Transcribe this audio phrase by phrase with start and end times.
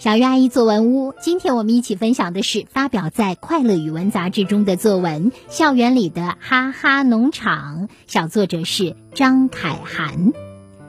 [0.00, 10.32] 小鱼阿姨作文屋，今天我们一起分享的是发表在《快乐语文》杂志中的作文《校园里的哈哈农场》，小作者是张凯涵。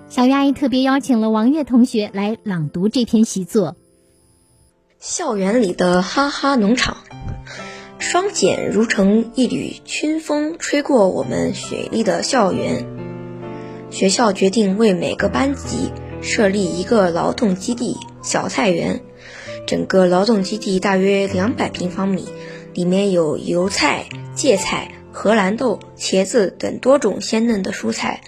[0.07, 3.75] 小鱼阿姨特别邀请了王悦同学来朗读这篇习作。
[4.97, 6.95] 校园里的哈哈农场，
[7.99, 12.87] 双剪如成一缕春风，吹过我们雪丽的校园。
[13.89, 15.91] 学校决定为每个班级
[16.21, 17.97] 设立一个劳动基地。
[18.23, 19.01] 小菜园，
[19.65, 22.29] 整个劳动基地大约两百平方米，
[22.71, 28.21] 里面有油菜、芥菜、荷兰豆、茄子等多种鲜嫩的蔬菜，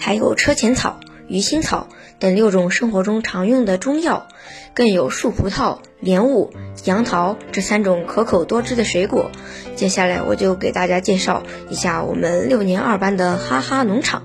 [0.00, 0.98] 还有车前草、
[1.28, 1.86] 鱼腥草
[2.18, 4.26] 等六种生活中常用的中药，
[4.74, 6.50] 更有树葡萄、莲雾、
[6.84, 9.30] 杨桃这三种可口多汁的水果。
[9.76, 14.24] 接下来我就给大家介绍一下我们六年二班的哈哈农场。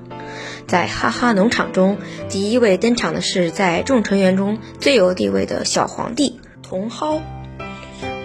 [0.67, 1.97] 在哈哈农场中，
[2.29, 7.21] 第一位登场的是在众成员中最有地位的小皇帝茼蒿。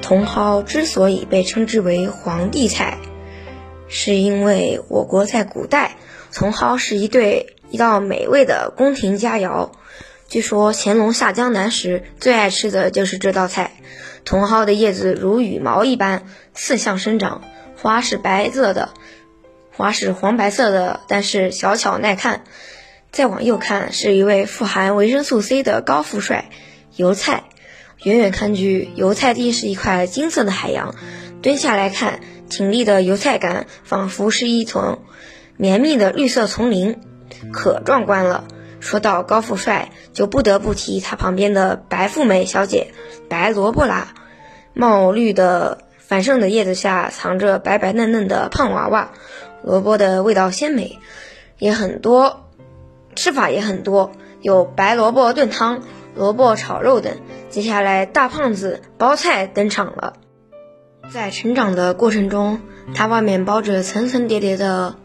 [0.01, 2.99] 茼蒿之所以被称之为皇帝菜，
[3.89, 5.97] 是因为我国在古代，
[6.33, 9.71] 茼蒿是一对一道美味的宫廷佳肴。
[10.29, 13.73] 据说乾隆下江南时最爱吃的就是这道菜。
[14.25, 16.25] 茼蒿的叶子如羽毛一般
[16.55, 17.43] 四向生长，
[17.77, 18.91] 花是白色的。
[19.79, 22.43] 花是黄白色的，但是小巧耐看。
[23.13, 26.51] 再往右看，是一位富含维生素 C 的高富帅——
[26.97, 27.45] 油菜。
[28.03, 30.97] 远远看去，油菜地是一块金色的海洋；
[31.43, 32.19] 蹲下来看，
[32.51, 34.99] 挺立的油菜杆仿佛是一丛
[35.57, 36.99] 绵密的绿色丛林，
[37.53, 38.49] 可壮观了。
[38.81, 42.89] 说到高富帅，就不得不提他旁边的白富美小姐——
[43.31, 44.09] 白萝卜啦。
[44.75, 49.13] 茂绿的繁盛的叶子下，藏着白白嫩嫩的胖娃娃。
[49.69, 50.99] 萝卜的味道鲜美，
[51.59, 52.49] 也很多，
[53.15, 55.83] 吃法也很多，有白萝卜炖汤、
[56.15, 57.19] 萝卜炒肉等。
[57.51, 60.15] 接下来，大胖子包菜登场了。
[61.13, 62.63] 在成长的过程中，
[62.95, 64.97] 它外面包着层层叠叠的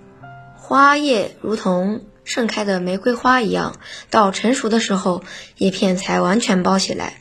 [0.55, 3.75] 花叶，如同盛开的玫瑰花一样。
[4.09, 5.23] 到成熟的时候，
[5.57, 7.15] 叶片才完全包起来。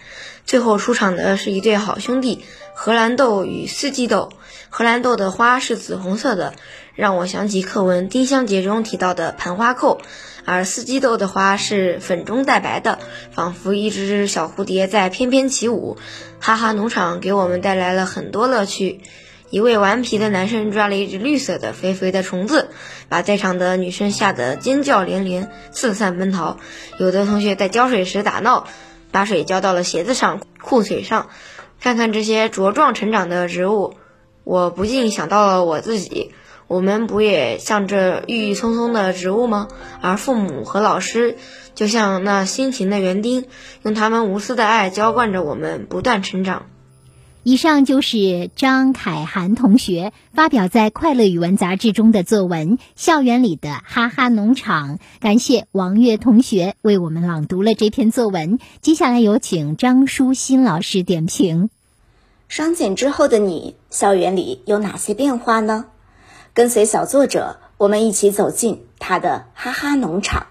[0.45, 2.45] 最后出场的是一对好兄弟——
[2.75, 4.31] 荷兰豆与四季豆。
[4.71, 6.55] 荷兰豆的花是紫红色的。
[6.95, 10.03] 让我想起课文《丁香结》中提到的盘花扣，
[10.45, 12.99] 而四季豆的花是粉中带白的，
[13.31, 15.97] 仿佛一只只小蝴蝶在翩翩起舞。
[16.39, 19.01] 哈哈农场给我们带来了很多乐趣。
[19.49, 22.69] 一位顽皮的男生抓了一只绿色的肥肥的虫子，
[23.09, 26.59] 把在场的女生吓得尖叫连连，四散奔逃。
[26.99, 28.67] 有的同学在浇水时打闹，
[29.13, 31.29] 把水浇到了鞋子上、裤腿上。
[31.81, 33.95] 看看这些茁壮成长的植物，
[34.45, 36.33] 我不禁想到了我自己。
[36.69, 39.69] 我们不也像这郁郁葱葱的植物吗？
[40.01, 41.37] 而父母和老师
[41.75, 43.47] 就像那辛勤的园丁，
[43.83, 46.67] 用他们无私的爱浇灌着我们，不断成长。
[47.45, 54.99] 以上就是张凯涵同学发表在《快乐语文》杂志中的作文《校园里的哈哈农场》。
[55.19, 58.61] 感谢王悦同学为我们朗读了这篇作文。
[58.81, 61.69] 接下来有请张舒心老师点评。
[62.47, 65.87] 双减之后的你，校园里有哪些变化呢？
[66.55, 70.47] 跟随小作者，我们一起走进他的哈哈农场。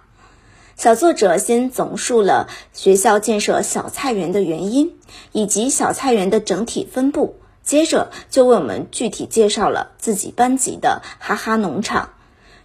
[0.81, 4.97] 小作者先总述了学校建设小菜园的原因，
[5.31, 7.36] 以及小菜园的整体分布。
[7.62, 12.14] 接着就为我们具体介绍了自己班级的哈哈农场，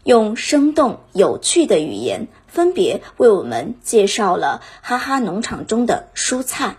[0.02, 6.78] 用生动有趣的语言，分别为我们介绍了哈哈农场中的蔬菜。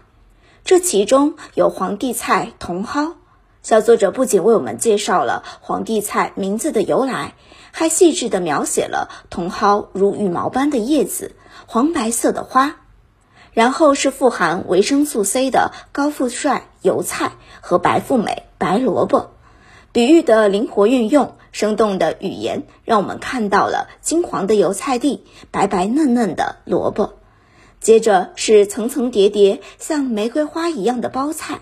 [0.66, 3.14] 这其中有皇帝菜茼蒿。
[3.68, 7.34] 小作者不仅为我们介绍了皇帝菜名字的由来，
[7.74, 11.36] 还细致地描写了茼蒿如羽毛般的叶子、
[11.66, 12.78] 黄白色的花。
[13.52, 19.32] 然后是富含维生素 C 的高富帅油菜和白富美白萝卜，
[19.92, 27.16] 比喻的灵活运用，生动的语言让我们看到了金黄的油菜地、白白嫩嫩的萝卜。
[27.82, 31.60] 接着是层层叠叠像玫瑰花一样的包菜。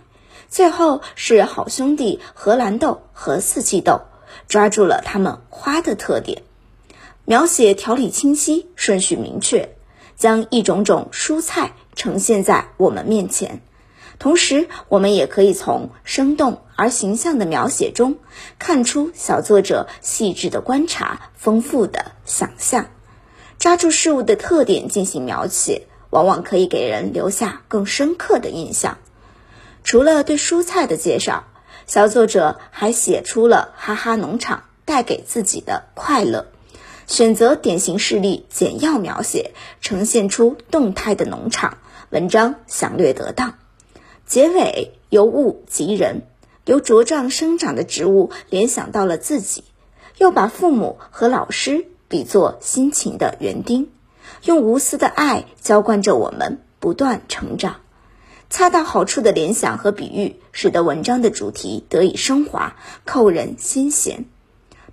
[0.56, 4.04] 最后是好兄弟荷兰豆和四季豆，
[4.48, 6.44] 抓住了它们花的特点，
[7.26, 9.76] 描写条理清晰，顺序明确，
[10.16, 13.60] 将一种种蔬菜呈现在我们面前。
[14.18, 18.16] 同时，我们也可以从生动而形象的描写中，
[18.58, 22.86] 看出小作者细致的观察、丰富的想象。
[23.60, 28.98] 抓住事物的特点进行描写，往往可以给人留下更深刻的印象。
[29.86, 31.44] 除了对蔬菜的介绍，
[31.86, 36.48] 小作者还写出了哈哈农场带给自己的快乐，
[37.06, 39.52] 选择典型事例简要描写，
[39.82, 41.78] 呈现出动态的农场，
[42.10, 43.60] 文章详略得当。
[44.26, 46.24] 结尾由物及人，
[46.66, 49.66] 由茁壮生长的植物联想到了自己，
[50.18, 53.92] 又把父母和老师比作辛勤的园丁，
[54.46, 57.82] 用无私的爱浇灌着我们不断成长。
[58.50, 64.26] 恰到好处的联想和比喻，使得文章的主题得以升华，扣人心弦。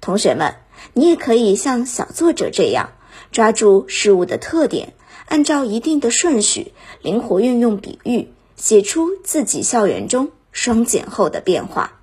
[0.00, 0.56] 同学们，
[0.94, 2.90] 你也可以像小作者这样，
[3.30, 4.94] 抓住事物的特点，
[5.26, 6.72] 按照一定的顺序，
[7.02, 12.00] 灵活运用比喻，写出自己校园中双减后的变化。